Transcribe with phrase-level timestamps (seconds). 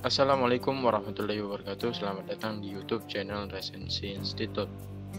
[0.00, 1.92] Assalamualaikum warahmatullahi wabarakatuh.
[1.92, 4.72] Selamat datang di YouTube channel Resensi Institute.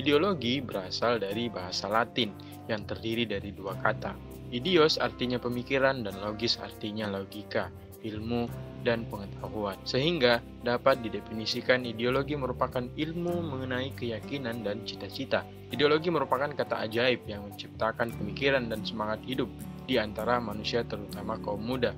[0.00, 2.32] Ideologi berasal dari bahasa Latin
[2.72, 4.16] yang terdiri dari dua kata.
[4.48, 7.68] Idios artinya pemikiran dan logis artinya logika,
[8.00, 8.48] ilmu,
[8.80, 9.76] dan pengetahuan.
[9.84, 15.44] Sehingga dapat didefinisikan ideologi merupakan ilmu mengenai keyakinan dan cita-cita.
[15.68, 19.52] Ideologi merupakan kata ajaib yang menciptakan pemikiran dan semangat hidup
[19.84, 21.92] di antara manusia terutama kaum muda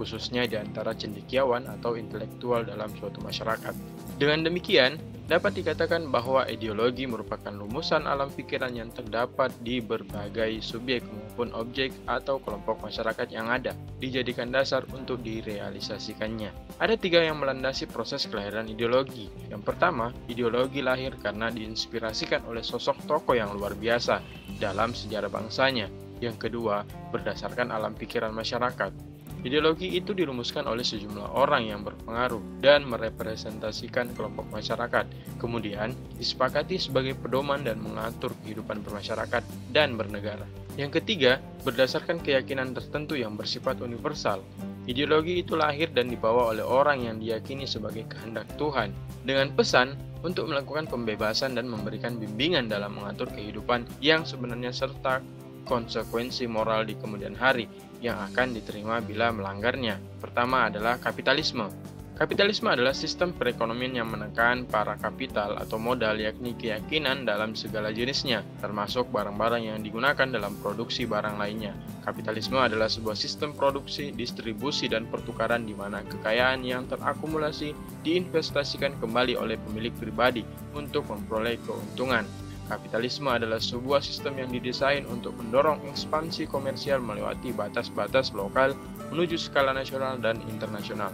[0.00, 3.76] khususnya di antara cendekiawan atau intelektual dalam suatu masyarakat.
[4.16, 4.96] Dengan demikian,
[5.28, 11.94] dapat dikatakan bahwa ideologi merupakan rumusan alam pikiran yang terdapat di berbagai subjek maupun objek
[12.08, 16.80] atau kelompok masyarakat yang ada, dijadikan dasar untuk direalisasikannya.
[16.82, 19.30] Ada tiga yang melandasi proses kelahiran ideologi.
[19.46, 24.18] Yang pertama, ideologi lahir karena diinspirasikan oleh sosok tokoh yang luar biasa
[24.58, 25.86] dalam sejarah bangsanya.
[26.18, 26.82] Yang kedua,
[27.14, 29.09] berdasarkan alam pikiran masyarakat.
[29.40, 35.08] Ideologi itu dirumuskan oleh sejumlah orang yang berpengaruh dan merepresentasikan kelompok masyarakat,
[35.40, 39.40] kemudian disepakati sebagai pedoman dan mengatur kehidupan bermasyarakat
[39.72, 40.44] dan bernegara.
[40.76, 44.44] Yang ketiga, berdasarkan keyakinan tertentu yang bersifat universal.
[44.84, 48.92] Ideologi itu lahir dan dibawa oleh orang yang diyakini sebagai kehendak Tuhan,
[49.24, 55.24] dengan pesan untuk melakukan pembebasan dan memberikan bimbingan dalam mengatur kehidupan yang sebenarnya serta
[55.64, 57.68] konsekuensi moral di kemudian hari
[58.00, 60.00] yang akan diterima bila melanggarnya.
[60.18, 61.68] Pertama adalah kapitalisme.
[62.20, 68.44] Kapitalisme adalah sistem perekonomian yang menekan para kapital atau modal yakni keyakinan dalam segala jenisnya,
[68.60, 71.72] termasuk barang-barang yang digunakan dalam produksi barang lainnya.
[72.04, 77.72] Kapitalisme adalah sebuah sistem produksi, distribusi, dan pertukaran di mana kekayaan yang terakumulasi
[78.04, 80.44] diinvestasikan kembali oleh pemilik pribadi
[80.76, 82.28] untuk memperoleh keuntungan.
[82.70, 88.78] Kapitalisme adalah sebuah sistem yang didesain untuk mendorong ekspansi komersial melewati batas-batas lokal
[89.10, 91.10] menuju skala nasional dan internasional.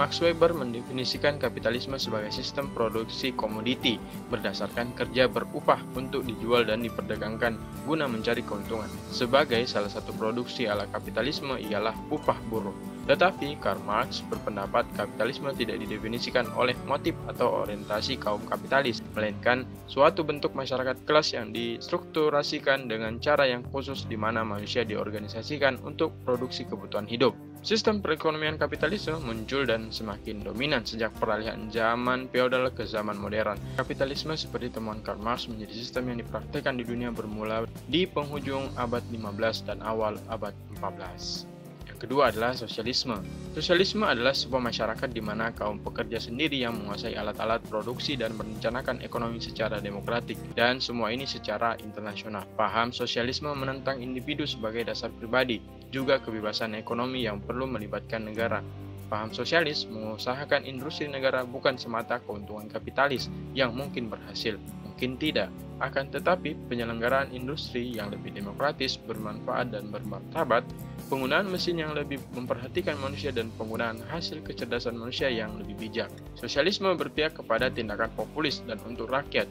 [0.00, 4.00] Max Weber mendefinisikan kapitalisme sebagai sistem produksi komoditi
[4.32, 8.88] berdasarkan kerja berupah untuk dijual dan diperdagangkan guna mencari keuntungan.
[9.12, 12.95] Sebagai salah satu produksi ala kapitalisme ialah upah buruh.
[13.06, 20.26] Tetapi Karl Marx berpendapat kapitalisme tidak didefinisikan oleh motif atau orientasi kaum kapitalis, melainkan suatu
[20.26, 26.66] bentuk masyarakat kelas yang distrukturasikan dengan cara yang khusus di mana manusia diorganisasikan untuk produksi
[26.66, 27.38] kebutuhan hidup.
[27.62, 33.58] Sistem perekonomian kapitalisme muncul dan semakin dominan sejak peralihan zaman feodal ke zaman modern.
[33.74, 39.02] Kapitalisme seperti temuan Karl Marx menjadi sistem yang dipraktikkan di dunia bermula di penghujung abad
[39.10, 41.55] 15 dan awal abad 14
[41.96, 43.18] kedua adalah sosialisme.
[43.56, 49.00] Sosialisme adalah sebuah masyarakat di mana kaum pekerja sendiri yang menguasai alat-alat produksi dan merencanakan
[49.00, 52.44] ekonomi secara demokratik, dan semua ini secara internasional.
[52.54, 55.58] Paham sosialisme menentang individu sebagai dasar pribadi,
[55.88, 58.60] juga kebebasan ekonomi yang perlu melibatkan negara.
[59.06, 65.48] Paham sosialis mengusahakan industri negara bukan semata keuntungan kapitalis yang mungkin berhasil, mungkin tidak.
[65.76, 70.64] Akan tetapi, penyelenggaraan industri yang lebih demokratis, bermanfaat, dan bermartabat
[71.06, 76.10] penggunaan mesin yang lebih memperhatikan manusia dan penggunaan hasil kecerdasan manusia yang lebih bijak.
[76.34, 79.46] Sosialisme berpihak kepada tindakan populis dan untuk rakyat.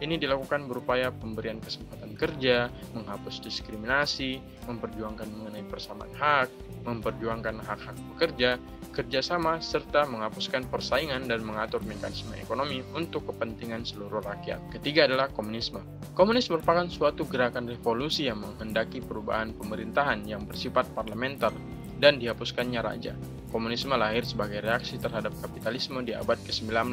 [0.00, 6.48] Ini dilakukan berupaya pemberian kesempatan kerja, menghapus diskriminasi, memperjuangkan mengenai persamaan hak,
[6.88, 8.56] memperjuangkan hak-hak pekerja,
[8.96, 14.58] kerjasama, serta menghapuskan persaingan dan mengatur mekanisme ekonomi untuk kepentingan seluruh rakyat.
[14.72, 15.84] Ketiga adalah komunisme.
[16.16, 21.52] Komunis merupakan suatu gerakan revolusi yang menghendaki perubahan pemerintahan yang bersifat parlementer
[22.00, 23.12] dan dihapuskannya raja.
[23.52, 26.88] Komunisme lahir sebagai reaksi terhadap kapitalisme di abad ke-19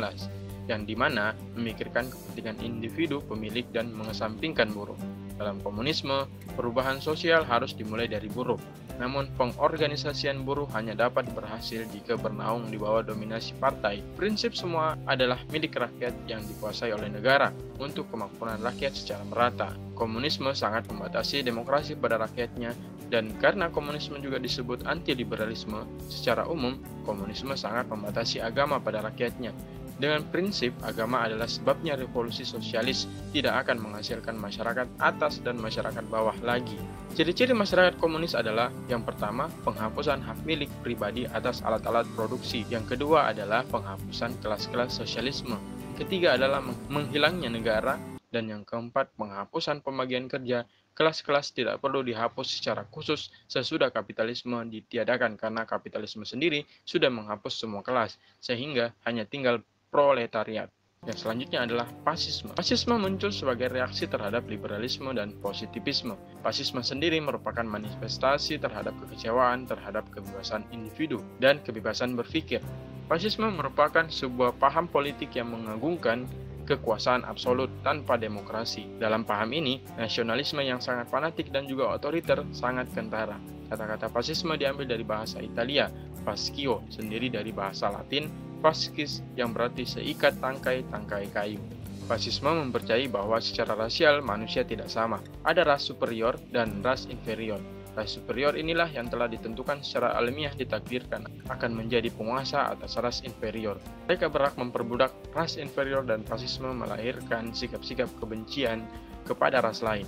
[0.67, 4.99] yang di mana memikirkan kepentingan individu, pemilik, dan mengesampingkan buruh.
[5.37, 6.25] Dalam komunisme,
[6.57, 8.57] perubahan sosial harus dimulai dari buruh.
[8.97, 14.01] Namun, pengorganisasian buruh hanya dapat berhasil jika bernaung di bawah dominasi partai.
[14.17, 19.69] Prinsip semua adalah milik rakyat yang dikuasai oleh negara untuk kemakmuran rakyat secara merata.
[19.93, 22.73] Komunisme sangat membatasi demokrasi pada rakyatnya
[23.07, 26.75] dan karena komunisme juga disebut anti-liberalisme, secara umum
[27.07, 29.55] komunisme sangat membatasi agama pada rakyatnya
[29.97, 36.37] dengan prinsip agama adalah sebabnya revolusi sosialis tidak akan menghasilkan masyarakat atas dan masyarakat bawah
[36.45, 36.77] lagi.
[37.17, 42.61] Ciri-ciri masyarakat komunis adalah yang pertama, penghapusan hak milik pribadi atas alat-alat produksi.
[42.69, 45.57] Yang kedua adalah penghapusan kelas-kelas sosialisme.
[45.97, 46.61] Ketiga adalah
[46.93, 47.97] menghilangnya negara
[48.29, 50.67] dan yang keempat, penghapusan pembagian kerja
[50.97, 57.85] kelas-kelas tidak perlu dihapus secara khusus sesudah kapitalisme ditiadakan karena kapitalisme sendiri sudah menghapus semua
[57.85, 60.69] kelas, sehingga hanya tinggal proletariat.
[61.05, 62.51] Yang selanjutnya adalah fasisme.
[62.57, 66.19] Fasisme muncul sebagai reaksi terhadap liberalisme dan positivisme.
[66.43, 72.59] Fasisme sendiri merupakan manifestasi terhadap kekecewaan terhadap kebebasan individu dan kebebasan berpikir.
[73.07, 76.27] Fasisme merupakan sebuah paham politik yang mengagungkan
[76.67, 78.99] kekuasaan absolut tanpa demokrasi.
[78.99, 83.39] Dalam paham ini, nasionalisme yang sangat fanatik dan juga otoriter sangat kentara.
[83.71, 85.87] Kata-kata fasisme diambil dari bahasa Italia,
[86.27, 88.27] fascio sendiri dari bahasa Latin,
[88.59, 91.61] fascis yang berarti seikat tangkai-tangkai kayu.
[92.07, 95.19] Fasisme mempercayai bahwa secara rasial manusia tidak sama.
[95.43, 97.59] Ada ras superior dan ras inferior.
[97.97, 103.81] Ras superior inilah yang telah ditentukan secara alamiah ditakdirkan akan menjadi penguasa atas ras inferior.
[104.07, 108.85] Mereka berhak memperbudak ras inferior dan fasisme melahirkan sikap-sikap kebencian
[109.27, 110.07] kepada ras lain,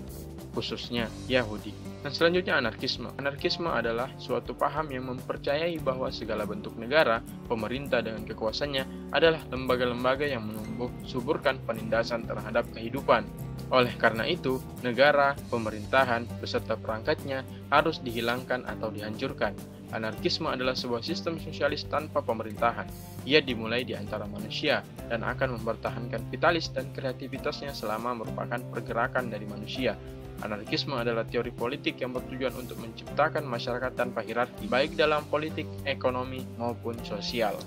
[0.55, 1.88] khususnya Yahudi.
[1.99, 3.11] Dan selanjutnya anarkisme.
[3.19, 7.19] Anarkisme adalah suatu paham yang mempercayai bahwa segala bentuk negara,
[7.51, 13.27] pemerintah dengan kekuasaannya adalah lembaga-lembaga yang menumbuh suburkan penindasan terhadap kehidupan,
[13.69, 19.53] oleh karena itu, negara, pemerintahan, beserta perangkatnya harus dihilangkan atau dihancurkan.
[19.93, 22.89] Anarkisme adalah sebuah sistem sosialis tanpa pemerintahan.
[23.29, 29.45] Ia dimulai di antara manusia dan akan mempertahankan vitalis dan kreativitasnya selama merupakan pergerakan dari
[29.49, 29.97] manusia.
[30.39, 36.47] Anarkisme adalah teori politik yang bertujuan untuk menciptakan masyarakat tanpa hierarki, baik dalam politik, ekonomi,
[36.56, 37.59] maupun sosial.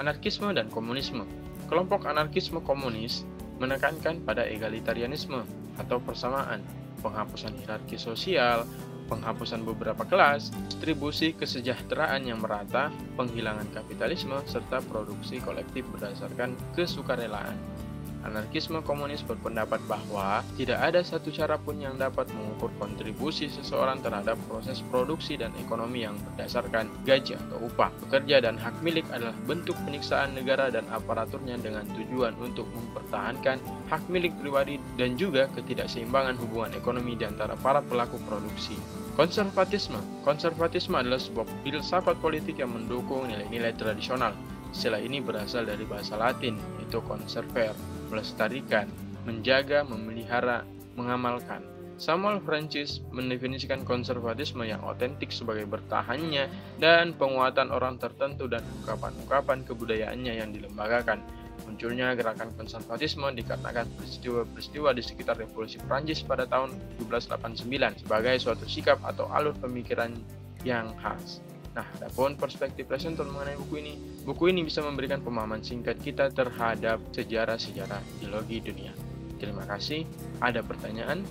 [0.00, 1.28] Anarkisme dan komunisme
[1.70, 3.22] Kelompok anarkisme komunis
[3.62, 5.46] menekankan pada egalitarianisme
[5.78, 6.66] atau persamaan,
[6.98, 8.66] penghapusan hierarki sosial,
[9.06, 17.54] penghapusan beberapa kelas, distribusi kesejahteraan yang merata, penghilangan kapitalisme, serta produksi kolektif berdasarkan kesukarelaan.
[18.20, 24.36] Anarkisme komunis berpendapat bahwa tidak ada satu cara pun yang dapat mengukur kontribusi seseorang terhadap
[24.44, 27.88] proses produksi dan ekonomi yang berdasarkan gaji atau upah.
[28.08, 33.56] Pekerja dan hak milik adalah bentuk penyiksaan negara dan aparaturnya dengan tujuan untuk mempertahankan
[33.88, 38.76] hak milik pribadi dan juga ketidakseimbangan hubungan ekonomi di antara para pelaku produksi.
[39.16, 44.36] Konservatisme Konservatisme adalah sebuah filsafat politik yang mendukung nilai-nilai tradisional.
[44.70, 47.74] Istilah ini berasal dari bahasa Latin, yaitu conserver,
[48.10, 48.90] melestarikan,
[49.24, 50.66] menjaga, memelihara,
[50.98, 51.62] mengamalkan.
[52.00, 56.48] Samuel Francis mendefinisikan konservatisme yang otentik sebagai bertahannya
[56.80, 61.20] dan penguatan orang tertentu dan ungkapan-ungkapan kebudayaannya yang dilembagakan.
[61.68, 66.72] Munculnya gerakan konservatisme dikarenakan peristiwa-peristiwa di sekitar revolusi Prancis pada tahun
[67.04, 67.68] 1789
[68.00, 70.08] sebagai suatu sikap atau alur pemikiran
[70.64, 71.44] yang khas.
[71.70, 73.94] Nah, adapun perspektif Pleasonton mengenai buku ini,
[74.26, 78.90] buku ini bisa memberikan pemahaman singkat kita terhadap sejarah-sejarah ideologi dunia.
[79.38, 80.04] Terima kasih.
[80.42, 81.22] Ada pertanyaan?